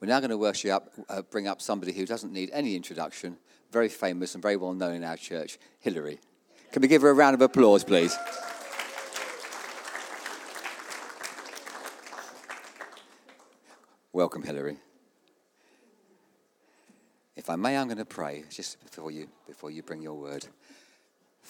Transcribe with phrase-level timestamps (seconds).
[0.00, 3.36] We're now going to worship up, uh, bring up somebody who doesn't need any introduction,
[3.70, 6.18] very famous and very well known in our church, Hilary.
[6.72, 8.16] Can we give her a round of applause, please?
[14.12, 14.78] Welcome, Hilary.
[17.36, 20.46] If I may, I'm going to pray just before you, before you bring your word.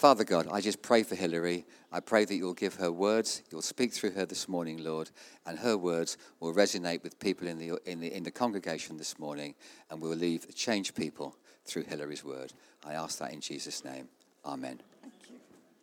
[0.01, 1.67] Father God, I just pray for Hilary.
[1.93, 5.11] I pray that you'll give her words, you'll speak through her this morning, Lord,
[5.45, 9.19] and her words will resonate with people in the, in the, in the congregation this
[9.19, 9.55] morning,
[9.91, 12.55] and we'll leave changed people through Hilary's word.
[12.83, 14.09] I ask that in Jesus' name.
[14.43, 14.81] Amen.
[15.03, 15.37] Thank you.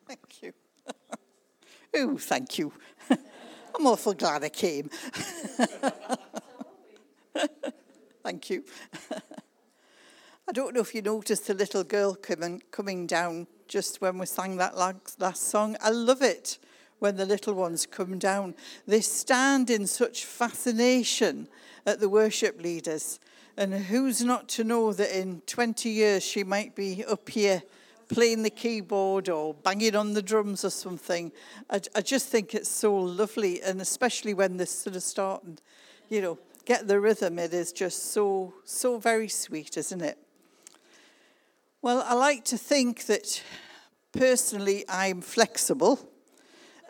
[0.07, 0.53] Thank you.
[1.93, 2.73] oh, thank you.
[3.11, 4.89] I'm awful glad I came.
[8.23, 8.63] thank you.
[10.49, 14.25] I don't know if you noticed the little girl coming, coming down just when we
[14.25, 15.75] sang that last song.
[15.81, 16.57] I love it
[16.99, 18.55] when the little ones come down.
[18.87, 21.49] They stand in such fascination
[21.85, 23.19] at the worship leaders.
[23.57, 27.61] And who's not to know that in 20 years she might be up here
[28.07, 31.33] playing the keyboard or banging on the drums or something?
[31.69, 33.61] I, I just think it's so lovely.
[33.61, 35.61] And especially when they sort of start and,
[36.07, 40.17] you know, get the rhythm, it is just so, so very sweet, isn't it?
[41.87, 43.41] Well, I like to think that
[44.11, 45.97] personally I'm flexible.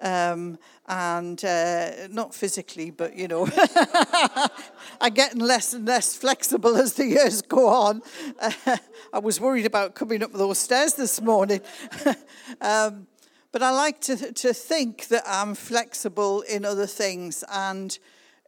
[0.02, 3.48] Um, and uh, not physically, but you know,
[5.00, 8.02] I'm getting less and less flexible as the years go on.
[8.40, 8.52] Uh,
[9.14, 11.62] I was worried about coming up those stairs this morning.
[12.62, 13.06] um,
[13.52, 17.44] but I like to, to think that I'm flexible in other things.
[17.54, 17.96] And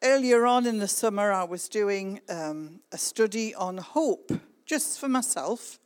[0.02, 4.31] earlier on in the summer, I was doing um, a study on hope
[4.66, 5.77] just for myself.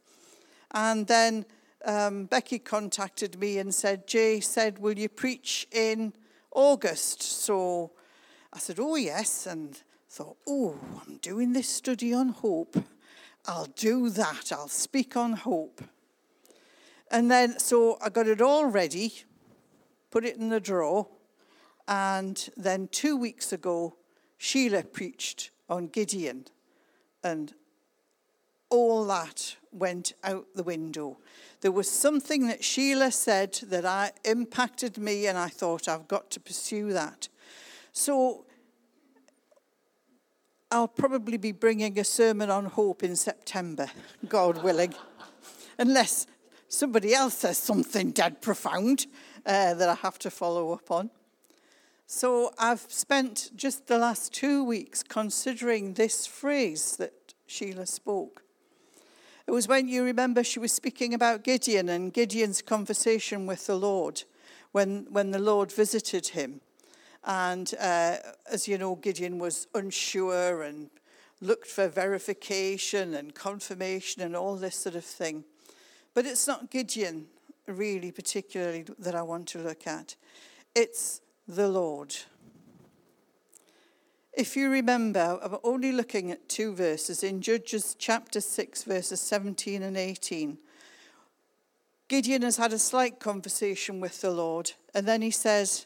[0.73, 1.45] And then
[1.85, 6.13] um, Becky contacted me and said, Jay said, Will you preach in
[6.51, 7.21] August?
[7.21, 7.91] So
[8.51, 9.45] I said, Oh, yes.
[9.45, 12.77] And thought, Oh, I'm doing this study on hope.
[13.45, 14.51] I'll do that.
[14.51, 15.81] I'll speak on hope.
[17.11, 19.13] And then, so I got it all ready,
[20.09, 21.07] put it in the drawer.
[21.87, 23.97] And then two weeks ago,
[24.37, 26.45] Sheila preached on Gideon.
[27.23, 27.53] And
[28.73, 31.19] all that went out the window.
[31.61, 36.31] There was something that Sheila said that I, impacted me, and I thought, I've got
[36.31, 37.29] to pursue that.
[37.91, 38.45] So
[40.71, 43.91] I'll probably be bringing a sermon on hope in September,
[44.27, 44.95] God willing,
[45.77, 46.25] unless
[46.67, 49.05] somebody else says something dead profound
[49.45, 51.11] uh, that I have to follow up on.
[52.07, 58.43] So I've spent just the last two weeks considering this phrase that Sheila spoke.
[59.45, 63.75] It was when you remember she was speaking about Gideon and Gideon's conversation with the
[63.75, 64.23] Lord
[64.71, 66.61] when, when the Lord visited him.
[67.25, 68.17] And uh,
[68.51, 70.89] as you know, Gideon was unsure and
[71.41, 75.43] looked for verification and confirmation and all this sort of thing.
[76.13, 77.27] But it's not Gideon,
[77.67, 80.15] really, particularly, that I want to look at.
[80.73, 82.15] It's the Lord.
[84.33, 89.83] If you remember, I'm only looking at two verses in Judges chapter 6, verses 17
[89.83, 90.57] and 18.
[92.07, 95.85] Gideon has had a slight conversation with the Lord, and then he says,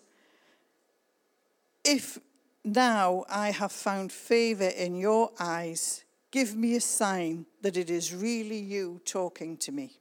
[1.84, 2.20] If
[2.64, 8.16] now I have found favor in your eyes, give me a sign that it is
[8.16, 10.00] really you talking to me.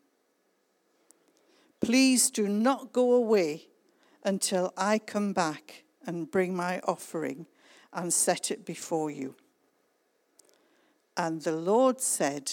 [1.80, 3.66] Please do not go away
[4.22, 7.46] until I come back and bring my offering
[7.96, 9.34] and set it before you.
[11.16, 12.52] And the Lord said,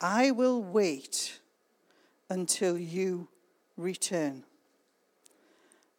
[0.00, 1.38] I will wait
[2.30, 3.28] until you
[3.76, 4.44] return.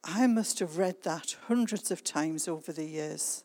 [0.04, 3.44] I must have read that hundreds of times over the years,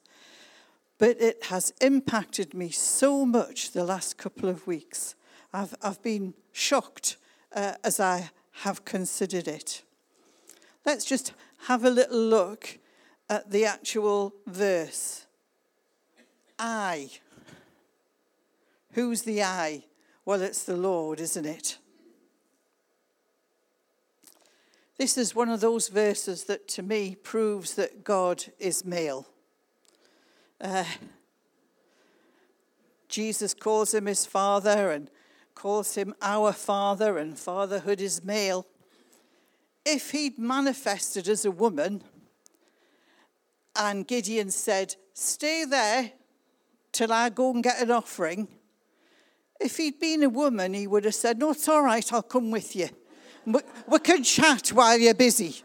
[0.97, 5.15] but it has impacted me so much the last couple of weeks.
[5.53, 7.19] I've, I've been shocked
[7.55, 8.31] uh, as I
[8.63, 9.83] have considered it.
[10.87, 11.35] Let's just
[11.67, 12.79] have a little look
[13.29, 15.27] at the actual verse.
[16.59, 17.11] I.
[18.93, 19.85] Who's the I?
[20.25, 21.79] Well, it's the Lord, isn't it?
[24.99, 29.27] This is one of those verses that to me proves that God is male.
[30.59, 30.85] Uh,
[33.09, 35.11] Jesus calls him his father and
[35.55, 38.67] calls him our father, and fatherhood is male.
[39.85, 42.03] If he'd manifested as a woman,
[43.79, 46.13] and Gideon said, Stay there
[46.93, 48.49] till I go and get an offering.
[49.61, 52.51] If he'd been a woman, he would have said, No, it's all right, I'll come
[52.51, 52.89] with you.
[53.47, 55.63] We, can chat while you're busy.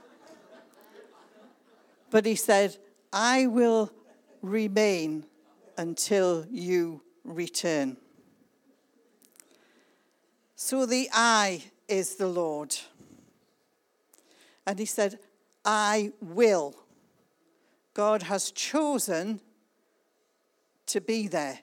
[2.12, 2.78] But he said,
[3.12, 3.92] I will
[4.42, 5.26] remain
[5.78, 7.98] until you return.
[10.56, 12.76] So the I is the Lord.
[14.68, 15.18] And he said,
[15.66, 16.76] I will.
[17.94, 19.42] God has chosen
[20.88, 21.60] to be there.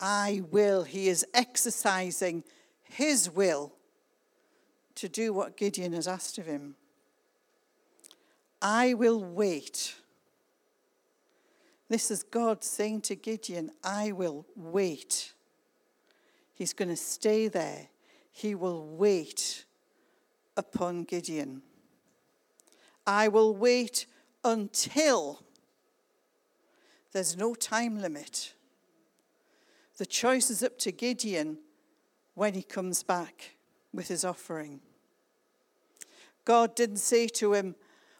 [0.00, 0.84] I will.
[0.84, 2.44] He is exercising
[2.82, 3.72] his will
[4.96, 6.76] to do what Gideon has asked of him.
[8.60, 9.96] I will wait.
[11.88, 15.32] This is God saying to Gideon, I will wait.
[16.54, 17.88] He's going to stay there.
[18.32, 19.64] He will wait
[20.56, 21.62] upon Gideon.
[23.06, 24.06] I will wait
[24.44, 25.43] until
[27.14, 28.52] there's no time limit.
[29.98, 31.58] The choice is up to Gideon
[32.34, 33.54] when he comes back
[33.92, 34.80] with his offering.
[36.44, 37.76] God didn't say to him,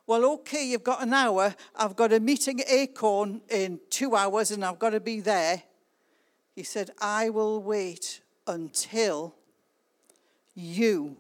[0.07, 1.57] Well, okay, you've got an hour.
[1.75, 5.65] I've got a meeting at Acorn in two hours and I've got to be there.
[6.55, 9.35] He said, I will wait until
[10.55, 11.17] you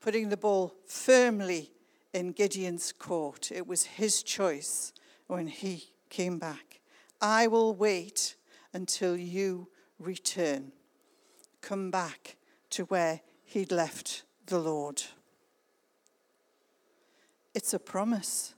[0.00, 1.72] putting the ball firmly
[2.12, 3.50] in Gideon's court.
[3.50, 4.92] It was his choice
[5.26, 6.80] when he came back.
[7.20, 8.36] I will wait
[8.72, 9.68] until you
[9.98, 10.72] return.
[11.60, 12.36] Come back
[12.70, 15.02] to where he'd left the Lord.
[17.54, 18.54] It's a promise.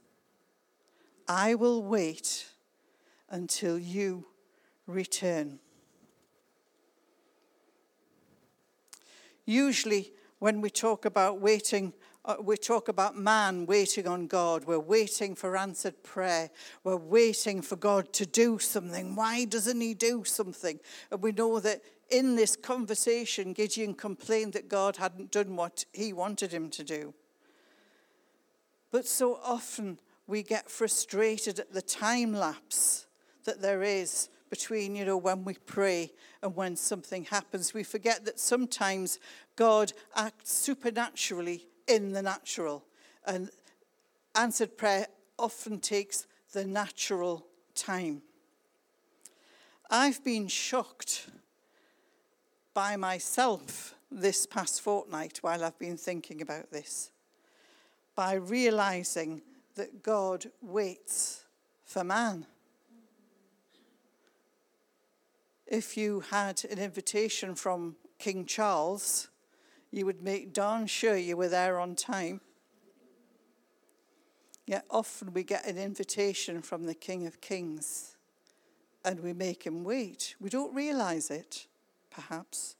[1.29, 2.47] I will wait
[3.29, 4.27] until you
[4.87, 5.59] return.
[9.45, 11.93] Usually, when we talk about waiting,
[12.27, 14.65] Uh, we talk about man waiting on God.
[14.65, 16.51] We're waiting for answered prayer.
[16.83, 19.15] We're waiting for God to do something.
[19.15, 20.81] Why doesn't He do something?
[21.13, 26.13] And we know that in this conversation, Gideon complained that God hadn't done what he
[26.13, 27.15] wanted him to do.
[28.91, 33.07] But so often we get frustrated at the time lapse
[33.45, 36.13] that there is between, you know, when we pray
[36.43, 37.75] and when something happens.
[37.75, 39.19] We forget that sometimes
[39.57, 42.85] God acts supernaturally in the natural.
[43.27, 43.51] And
[44.35, 45.07] answered prayer
[45.39, 48.23] often takes the natural time.
[49.91, 51.29] I've been shocked
[52.75, 57.11] by myself this past fortnight while I've been thinking about this
[58.15, 59.43] by realizing
[59.75, 61.45] that God waits
[61.85, 62.47] for man.
[65.67, 69.29] if you had an invitation from King Charles,
[69.97, 72.43] you would make darn sure you were there on time.
[74.67, 78.15] Yet often we get an invitation from the King of Kings
[79.07, 80.35] and we make him wait.
[80.39, 81.67] We don't realize it,
[82.11, 82.77] perhaps,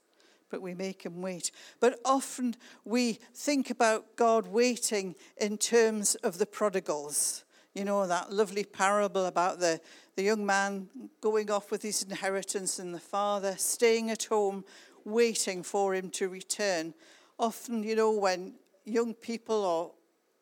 [0.51, 1.49] but we make him wait.
[1.79, 2.55] But often
[2.85, 7.45] we think about God waiting in terms of the prodigals.
[7.73, 9.81] You know, that lovely parable about the,
[10.15, 14.65] the young man going off with his inheritance and the father staying at home
[15.07, 16.93] waiting for him to return.
[17.39, 18.53] Often, you know, when
[18.85, 19.91] young people or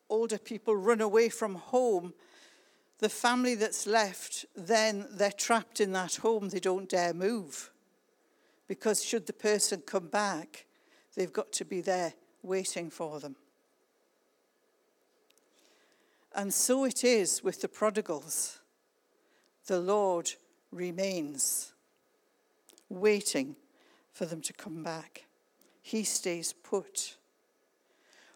[0.09, 2.13] older people run away from home,
[2.97, 6.49] the family that's left, then they're trapped in that home.
[6.49, 7.69] They don't dare move.
[8.67, 10.65] Because should the person come back,
[11.15, 13.35] they've got to be there waiting for them.
[16.33, 18.59] And so it is with the prodigals.
[19.67, 20.33] The Lord
[20.71, 21.73] remains
[22.89, 23.55] waiting
[24.15, 25.25] for them to come back.
[25.81, 27.17] He stays put.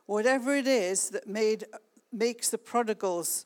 [0.05, 1.63] Whatever it is that made,
[2.11, 3.45] makes the prodigals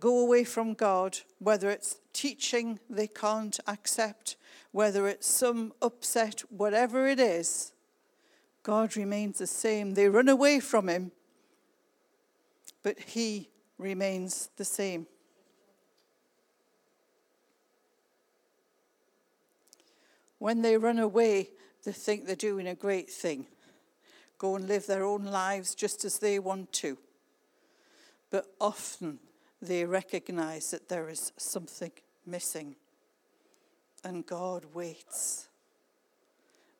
[0.00, 4.36] go away from God, whether it's teaching they can't accept,
[4.72, 7.72] whether it's some upset, whatever it is,
[8.64, 9.94] God remains the same.
[9.94, 11.12] They run away from Him,
[12.82, 15.06] but he remains the same.
[20.38, 21.50] When they run away,
[21.84, 23.46] they think they're doing a great thing.
[24.38, 26.96] Go and live their own lives just as they want to.
[28.30, 29.18] But often
[29.60, 31.92] they recognize that there is something
[32.24, 32.76] missing.
[34.04, 35.48] And God waits.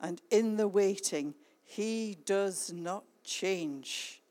[0.01, 1.35] And in the waiting,
[1.65, 4.23] He does not change.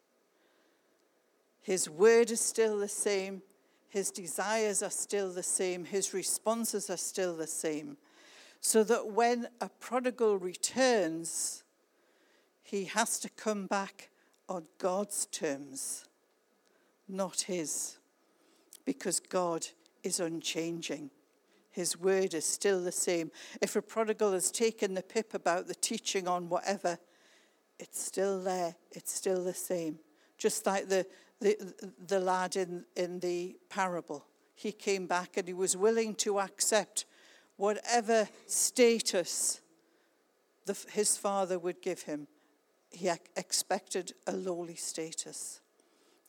[1.62, 3.42] His word is still the same.
[3.90, 5.84] His desires are still the same.
[5.84, 7.98] His responses are still the same.
[8.62, 11.64] So that when a prodigal returns,
[12.64, 14.10] he has to come back
[14.50, 16.06] on God's terms,
[17.08, 17.98] not his,
[18.86, 19.68] because God
[20.04, 21.12] is unchanging.
[21.70, 23.32] His word is still the same.
[23.62, 26.98] If a prodigal has taken the pip about the teaching on whatever,
[27.80, 30.00] it's still there, it's still the same.
[30.38, 31.06] Just like the,
[31.40, 31.56] the,
[32.08, 34.26] the lad in, in the parable.
[34.58, 37.06] he came back and he was willing to accept
[37.58, 39.62] whatever status
[40.66, 42.28] the, his father would give him.
[42.92, 45.62] He expected a lowly status.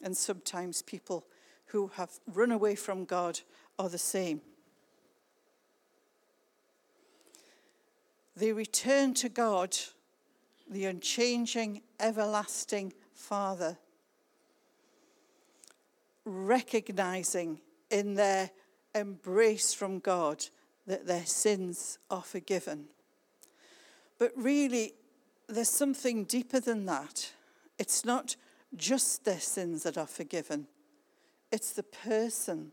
[0.02, 1.24] And sometimes people
[1.66, 3.40] who have run away from God
[3.78, 4.40] are the same.
[8.36, 9.76] They return to God,
[10.70, 13.76] the unchanging, everlasting Father,
[16.24, 18.50] recognizing in their
[18.94, 20.46] embrace from God
[20.88, 22.86] that their sins are forgiven.
[24.18, 24.94] But really,
[25.46, 27.30] there's something deeper than that.
[27.78, 28.36] It's not
[28.74, 30.66] just their sins that are forgiven,
[31.52, 32.72] it's the person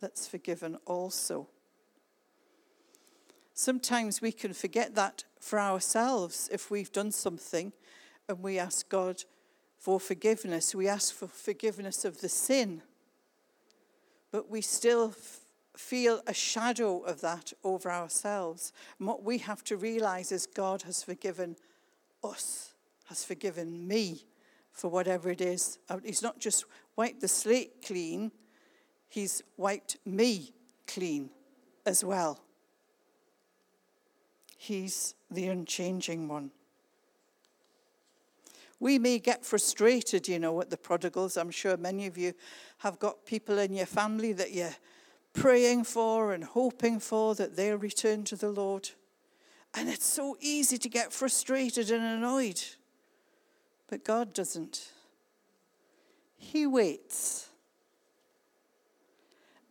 [0.00, 1.48] that's forgiven also.
[3.54, 7.72] Sometimes we can forget that for ourselves if we've done something
[8.28, 9.24] and we ask God
[9.78, 10.74] for forgiveness.
[10.74, 12.82] We ask for forgiveness of the sin,
[14.30, 15.14] but we still
[15.78, 18.72] feel a shadow of that over ourselves.
[18.98, 21.56] And what we have to realize is God has forgiven
[22.22, 22.74] us,
[23.06, 24.26] has forgiven me
[24.72, 25.78] for whatever it is.
[25.88, 26.64] Uh, he's not just
[26.96, 28.30] wiped the slate clean,
[29.08, 30.52] He's wiped me
[30.86, 31.30] clean
[31.84, 32.40] as well.
[34.56, 36.50] He's the unchanging one.
[38.78, 41.36] We may get frustrated, you know, at the prodigals.
[41.36, 42.34] I'm sure many of you
[42.78, 44.76] have got people in your family that you're
[45.36, 48.90] praying for and hoping for that they'll return to the Lord.
[49.74, 52.62] And it's so easy to get frustrated and annoyed.
[53.88, 54.90] But God doesn't.
[56.38, 57.50] He waits.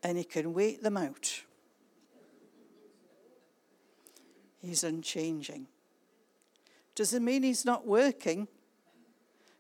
[0.03, 1.41] And He can wait them out.
[4.61, 5.67] He's unchanging.
[6.93, 8.47] Doesn't mean He's not working.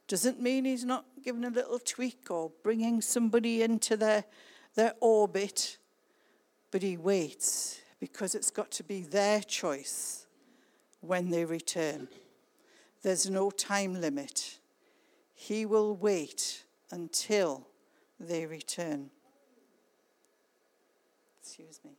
[0.07, 4.25] Doesn't mean He's not giving a little tweak or bringing somebody into their,
[4.75, 5.79] their orbit.
[6.75, 10.25] But He waits because it's got to be their choice
[10.99, 12.09] when they return.
[13.01, 14.59] There's no time limit.
[15.33, 17.65] He will wait until
[18.19, 19.09] they return.
[21.41, 21.91] Excuse me.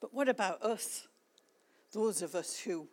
[0.00, 1.08] But what about us?
[1.90, 2.86] Those of us who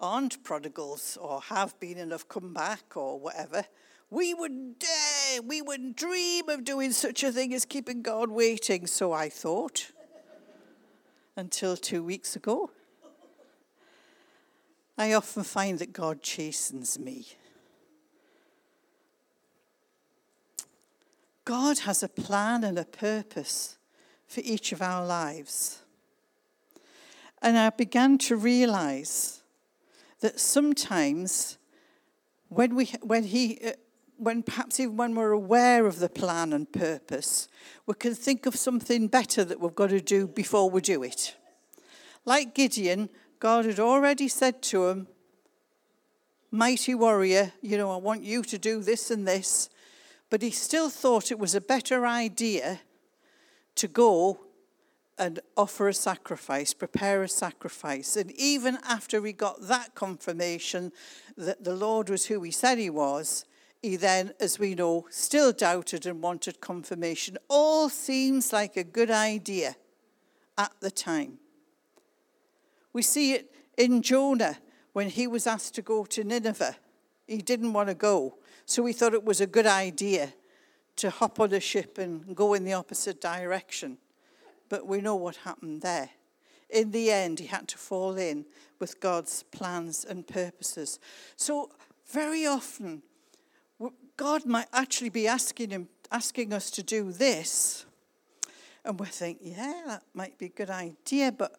[0.00, 3.64] aren't prodigals or have been and have come back or whatever.
[4.08, 4.88] We wouldn't dare,
[5.44, 9.92] we wouldn't dream of doing such a thing as keeping God waiting, so I thought.
[11.36, 12.70] Until two weeks ago.
[14.98, 17.26] I often find that God chastens me.
[21.44, 23.78] God has a plan and a purpose
[24.26, 25.82] for each of our lives.
[27.40, 29.42] And I began to realize
[30.20, 31.58] that sometimes
[32.48, 33.60] when, we, when, he,
[34.18, 37.48] when perhaps even when we're aware of the plan and purpose,
[37.86, 41.36] we can think of something better that we've got to do before we do it.
[42.24, 43.08] Like Gideon,
[43.38, 45.08] God had already said to him,
[46.50, 49.68] Mighty warrior, you know, I want you to do this and this.
[50.30, 52.80] But he still thought it was a better idea
[53.76, 54.40] to go
[55.18, 58.16] and offer a sacrifice, prepare a sacrifice.
[58.16, 60.92] And even after he got that confirmation
[61.36, 63.44] that the Lord was who he said he was,
[63.90, 67.38] he then, as we know, still doubted and wanted confirmation.
[67.48, 69.76] All seems like a good idea
[70.58, 71.38] at the time.
[72.92, 74.58] We see it in Jonah
[74.92, 76.76] when he was asked to go to Nineveh.
[77.26, 80.32] He didn't want to go, so he thought it was a good idea
[80.96, 83.98] to hop on a ship and go in the opposite direction
[84.68, 86.10] but we know what happened there.
[86.68, 88.44] In the end, he had to fall in
[88.78, 90.98] with God's plans and purposes.
[91.36, 91.70] So,
[92.10, 93.02] very often,
[94.16, 97.84] God might actually be asking him, asking us to do this,
[98.84, 101.56] and we think, yeah, that might be a good idea, but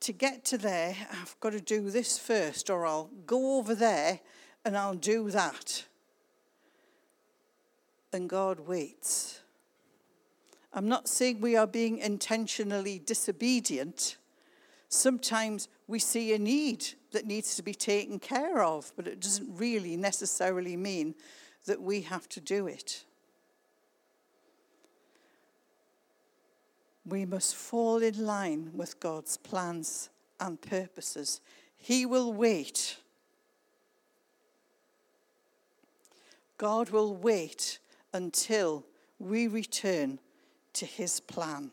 [0.00, 4.20] to get to there, I've got to do this first, or I'll go over there
[4.64, 5.84] and I'll do that.
[8.12, 9.40] And God waits.
[10.72, 14.16] I'm not saying we are being intentionally disobedient.
[14.88, 19.48] Sometimes we see a need that needs to be taken care of, but it doesn't
[19.56, 21.14] really necessarily mean
[21.66, 23.04] that we have to do it.
[27.04, 30.08] We must fall in line with God's plans
[30.40, 31.40] and purposes.
[31.76, 32.96] He will wait.
[36.58, 37.78] God will wait
[38.12, 38.84] until
[39.18, 40.18] we return
[40.72, 41.70] to his plan.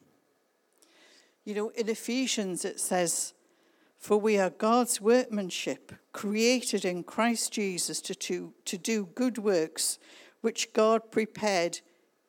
[1.46, 3.34] You know, in Ephesians it says,
[4.04, 9.98] For we are God's workmanship, created in Christ Jesus to, to, to do good works,
[10.42, 11.80] which God prepared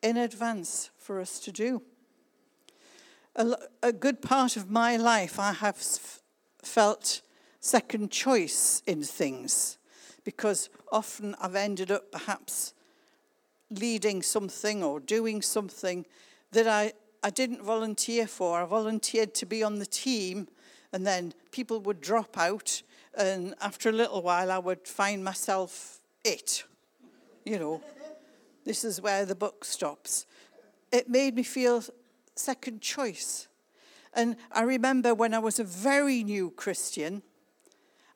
[0.01, 1.81] in advance for us to do.
[3.35, 5.75] A, a good part of my life, I have
[6.63, 7.21] felt
[7.59, 9.77] second choice in things
[10.23, 12.73] because often I've ended up perhaps
[13.69, 16.05] leading something or doing something
[16.53, 18.61] that I, I didn't volunteer for.
[18.61, 20.47] I volunteered to be on the team,
[20.95, 22.81] and then people would drop out,
[23.17, 26.63] and after a little while, I would find myself it.
[27.43, 27.81] You know,
[28.63, 30.25] this is where the book stops.
[30.93, 31.83] It made me feel
[32.37, 33.49] second choice.
[34.13, 37.23] And I remember when I was a very new Christian,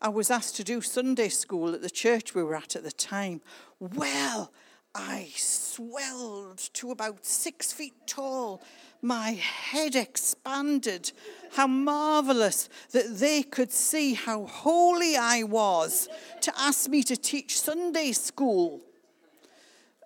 [0.02, 2.94] I was asked to do Sunday school at the church we were at at the
[2.94, 3.42] time.
[3.82, 4.54] Well,
[4.96, 8.62] I swelled to about six feet tall.
[9.02, 11.12] My head expanded.
[11.54, 16.10] How marvelous that they could see how holy I was
[16.42, 18.82] to ask me to teach Sunday school.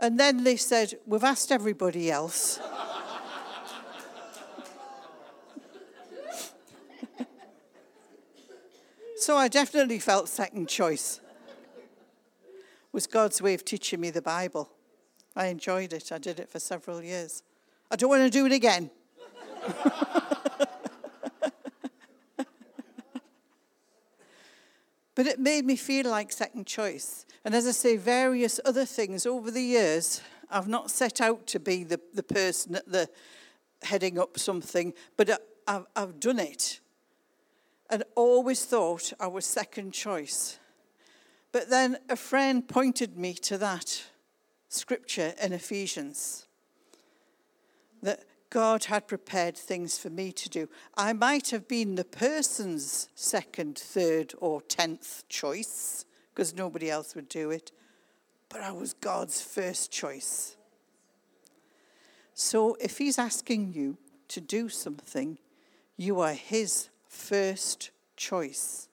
[0.02, 2.60] And then they said, We've asked everybody else.
[9.16, 11.22] so I definitely felt second choice
[12.94, 14.72] was God's way of teaching me the Bible.
[15.36, 16.12] I enjoyed it.
[16.12, 17.42] I did it for several years.
[17.90, 18.92] I don't want to do it again.
[25.16, 27.26] but it made me feel like second choice.
[27.44, 30.22] And as I say, various other things over the years,
[30.52, 33.10] I've not set out to be the, the person at the
[33.82, 36.80] heading up something, but I've, I've done it
[37.90, 40.60] and always thought I was second choice.
[41.53, 44.03] But then a friend pointed me to that
[44.69, 46.48] scripture in Ephesians
[48.01, 50.67] that God had prepared things for me to do.
[50.98, 57.29] I might have been the person's second, third, or tenth choice because nobody else would
[57.29, 57.72] do it,
[58.50, 60.55] but I was God's first choice.
[62.33, 63.98] So if He's asking you
[64.29, 65.38] to do something,
[65.98, 68.87] you are His first choice.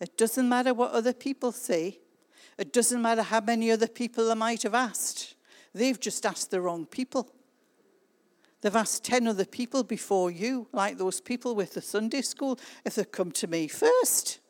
[0.00, 1.98] It doesn't matter what other people say.
[2.58, 5.34] It doesn't matter how many other people they might have asked.
[5.74, 7.30] They've just asked the wrong people.
[8.60, 12.58] They've asked 10 other people before you, like those people with the Sunday school.
[12.84, 14.40] If they'd come to me first,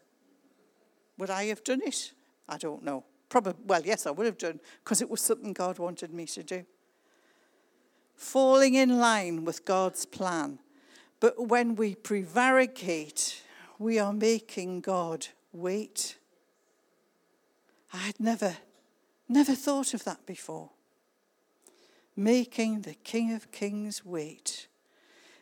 [1.19, 2.13] would I have done it?
[2.49, 3.05] I don't know.
[3.29, 6.43] Probably, well, yes, I would have done, because it was something God wanted me to
[6.43, 6.65] do.
[8.17, 10.59] Falling in line with God's plan.
[11.21, 13.43] But when we prevaricate,
[13.79, 16.17] we are making God wait.
[17.93, 18.57] I had never,
[19.29, 20.71] never thought of that before.
[22.17, 24.69] Making the King of Kings wait.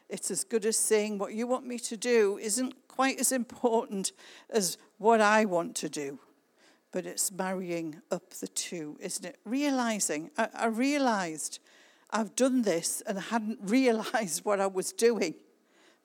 [0.09, 4.13] It's as good as saying what you want me to do isn't quite as important
[4.51, 6.19] as what I want to do.
[6.91, 9.39] But it's marrying up the two, isn't it?
[9.45, 11.59] Realizing, I, I realized
[12.11, 15.35] I've done this and I hadn't realized what I was doing,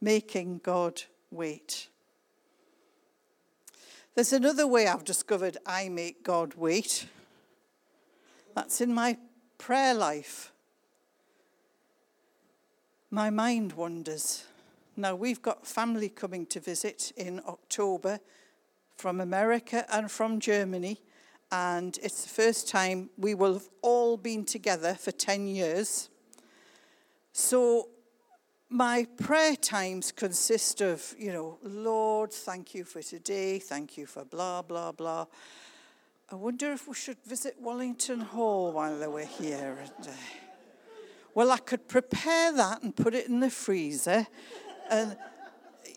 [0.02, 1.88] making God wait.
[4.16, 7.08] There's another way I've discovered I make God wait.
[8.54, 9.18] That's in my
[9.58, 10.52] prayer life.
[13.10, 14.44] My mind wanders.
[14.96, 18.20] Now, we've got family coming to visit in October
[18.98, 21.02] from America and from Germany,
[21.52, 26.10] and it's the first time we will have all been together for 10 years.
[27.32, 27.90] So
[28.74, 34.26] my prayer times consist of, you know, Lord, thank you for today, thank you for
[34.26, 35.28] blah, blah, blah.
[36.32, 39.78] I wonder if we should visit Wellington Hall while were here.
[39.80, 40.12] And, uh,
[41.36, 44.26] well, I could prepare that and put it in the freezer.
[44.90, 45.18] And,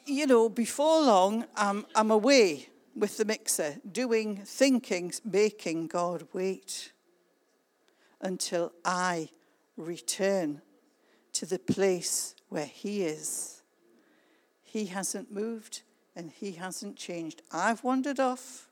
[0.05, 6.93] you know, before long, I'm, I'm away with the mixer, doing, thinking, making God wait
[8.21, 9.31] until I
[9.79, 10.61] return
[11.33, 13.61] to the place where He is.
[14.63, 15.83] He hasn't moved
[16.17, 17.43] and He hasn't changed.
[17.53, 18.71] I've wandered off,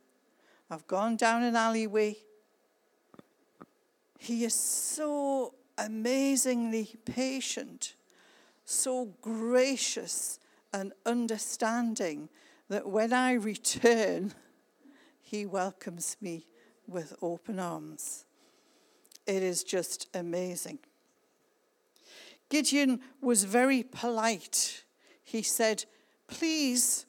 [0.71, 2.17] I've gone down an alleyway.
[4.19, 7.95] He is so amazingly patient,
[8.65, 10.39] so gracious
[10.73, 12.31] and understanding
[12.71, 14.33] that when I return,
[15.21, 16.47] He welcomes me
[16.89, 18.25] with open arms.
[19.27, 20.79] It is just amazing.
[22.55, 24.85] Gideon was very polite.
[25.25, 25.87] He said,
[26.29, 27.05] Please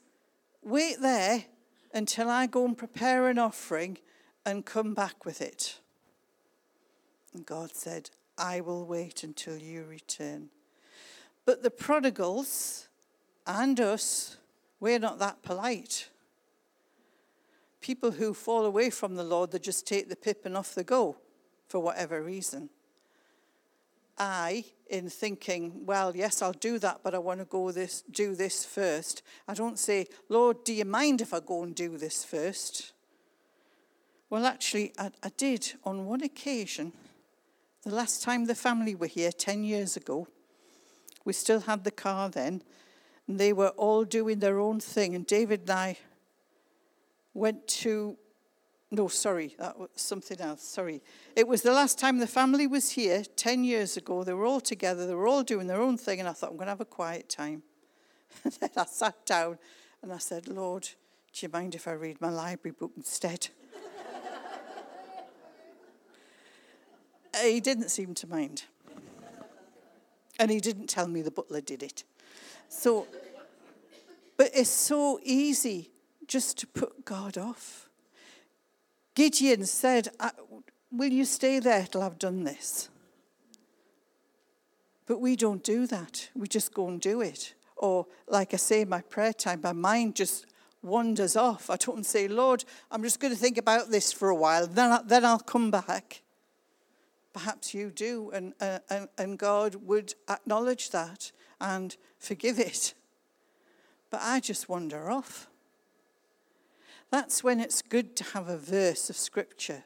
[0.64, 1.46] wait there
[1.94, 4.00] until I go and prepare an offering
[4.44, 5.78] and come back with it.
[7.32, 10.50] And God said, I will wait until you return.
[11.46, 12.88] But the prodigals
[13.46, 14.38] and us,
[14.80, 16.10] we're not that polite.
[17.82, 20.84] People who fall away from the Lord, they just take the pip and off they
[20.84, 21.18] go
[21.68, 22.72] for whatever reason.
[24.18, 28.36] I, in thinking, well, yes, I'll do that, but I want to go this, do
[28.36, 29.22] this first.
[29.48, 32.94] I don't say, Lord, do you mind if I go and do this first?
[34.30, 36.94] Well, actually, I, I did on one occasion.
[37.84, 40.28] The last time the family were here, 10 years ago,
[41.24, 42.62] we still had the car then,
[43.28, 45.16] and they were all doing their own thing.
[45.16, 45.98] And David and I
[47.34, 48.18] went to
[48.96, 50.64] no, sorry, that was something else.
[50.64, 51.02] Sorry.
[51.36, 54.24] It was the last time the family was here, 10 years ago.
[54.24, 56.56] They were all together, they were all doing their own thing, and I thought, I'm
[56.56, 57.64] going to have a quiet time.
[58.44, 59.58] And then I sat down
[60.02, 60.90] and I said, Lord,
[61.34, 63.48] do you mind if I read my library book instead?
[67.42, 68.64] he didn't seem to mind.
[70.38, 72.04] And he didn't tell me the butler did it.
[72.68, 73.08] So,
[74.36, 75.92] but it's so easy
[76.28, 77.85] just to put God off
[79.16, 80.10] Gideon said,
[80.92, 82.90] Will you stay there till I've done this?
[85.06, 86.30] But we don't do that.
[86.36, 87.54] We just go and do it.
[87.78, 90.46] Or, like I say, my prayer time, my mind just
[90.82, 91.70] wanders off.
[91.70, 94.92] I don't say, Lord, I'm just going to think about this for a while, then,
[94.92, 96.22] I, then I'll come back.
[97.34, 102.94] Perhaps you do, and, uh, and, and God would acknowledge that and forgive it.
[104.10, 105.50] But I just wander off.
[107.12, 109.84] That's when it's good to have a verse of scripture,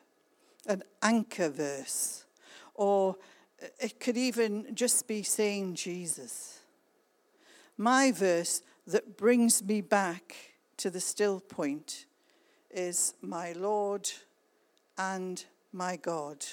[0.65, 2.25] an anchor verse,
[2.73, 3.15] or
[3.79, 6.60] it could even just be saying Jesus.
[7.77, 10.36] My verse that brings me back
[10.77, 12.05] to the still point
[12.71, 14.10] is my Lord
[14.97, 16.45] and my God.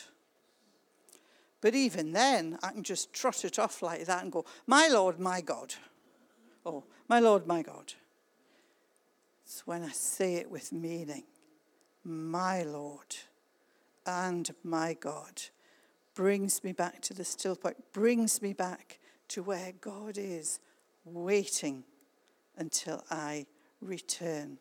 [1.61, 5.19] But even then, I can just trot it off like that and go, My Lord,
[5.19, 5.75] my God.
[6.65, 7.95] Or, My Lord, my God.
[9.47, 11.23] It's when I say it with meaning.
[12.03, 13.15] My Lord
[14.05, 15.41] and my God
[16.17, 20.59] brings me back to the still point, brings me back to where God is
[21.05, 21.85] waiting
[22.57, 23.47] until I
[23.81, 24.59] return.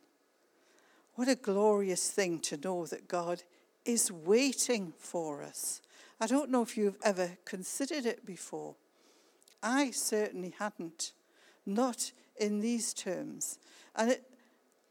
[1.16, 3.42] What a glorious thing to know that God
[3.86, 5.82] is waiting for us.
[6.22, 8.76] I don't know if you've ever considered it before.
[9.64, 11.14] I certainly hadn't,
[11.66, 13.58] not in these terms.
[13.96, 14.30] And it,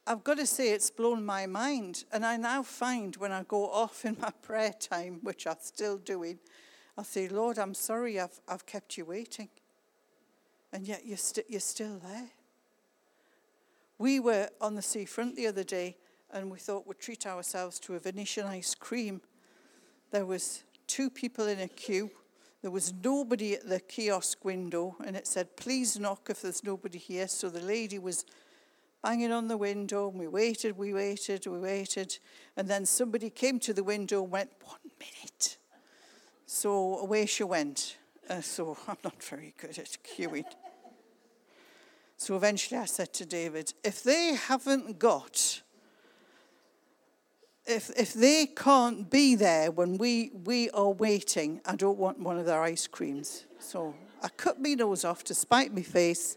[0.07, 2.05] I've got to say, it's blown my mind.
[2.13, 5.97] And I now find when I go off in my prayer time, which I'm still
[5.97, 6.39] doing,
[6.97, 9.49] I say, Lord, I'm sorry I've, I've kept you waiting.
[10.73, 12.29] And yet you're, st- you're still there.
[13.99, 15.97] We were on the seafront the other day
[16.33, 19.21] and we thought we'd treat ourselves to a Venetian ice cream.
[20.11, 22.11] There was two people in a queue.
[22.61, 26.99] There was nobody at the kiosk window and it said, please knock if there's nobody
[26.99, 27.29] here.
[27.29, 28.25] So the lady was
[29.05, 30.09] banging on the window.
[30.09, 32.19] And we waited, we waited, we waited.
[32.57, 35.59] And then somebody came to the window and went, One minute.
[36.47, 37.99] So away she went.
[38.29, 40.47] Uh, so I'm not very good at queuing.
[42.17, 45.61] So eventually I said to David, if they haven't got,
[47.67, 52.39] if, if they can't be there when we, we are waiting, I don't want one
[52.39, 53.45] of their ice creams.
[53.59, 56.37] So I cut my nose off to spite my face,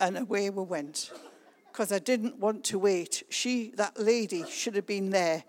[0.00, 1.12] and away we went
[1.72, 3.22] because I didn't want to wait.
[3.30, 5.44] She, that lady, should have been there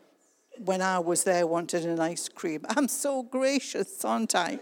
[0.63, 2.65] when I was there, wanted an ice cream.
[2.69, 4.59] I'm so gracious, aren't I?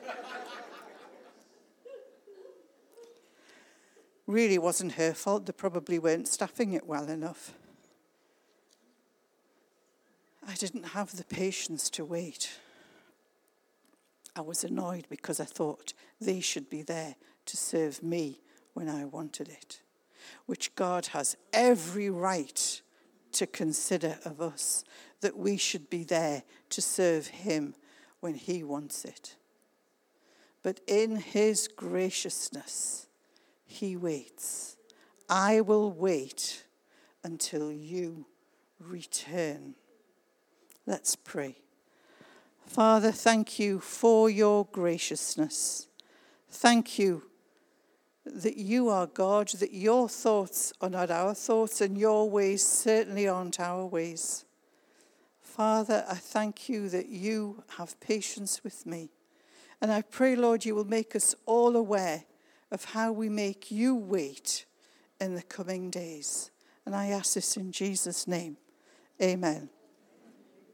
[4.25, 5.45] really wasn't her fault.
[5.45, 7.53] They probably weren't staffing it well enough.
[10.47, 12.49] I didn't have the patience to wait.
[14.35, 18.39] I was annoyed because I thought they should be there to serve me
[18.73, 19.81] when I wanted it
[20.45, 22.81] which God has every right
[23.33, 24.83] to consider of us,
[25.21, 27.75] that we should be there to serve Him
[28.19, 29.35] when He wants it.
[30.63, 33.07] But in His graciousness,
[33.65, 34.77] He waits.
[35.29, 36.65] I will wait
[37.23, 38.25] until you
[38.79, 39.75] return.
[40.85, 41.57] Let's pray.
[42.65, 45.87] Father, thank you for your graciousness.
[46.49, 47.23] Thank you
[48.25, 53.27] that you are God, that your thoughts are not our thoughts, and your ways certainly
[53.27, 54.45] aren't our ways.
[55.41, 59.09] Father, I thank you that you have patience with me.
[59.81, 62.23] And I pray, Lord, you will make us all aware
[62.71, 64.65] of how we make you wait
[65.19, 66.51] in the coming days.
[66.85, 68.57] And I ask this in Jesus' name.
[69.21, 69.69] Amen.